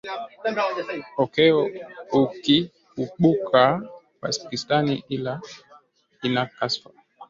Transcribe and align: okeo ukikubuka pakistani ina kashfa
okeo 1.23 1.61
ukikubuka 2.21 3.63
pakistani 4.21 4.95
ina 6.25 6.43
kashfa 6.57 6.89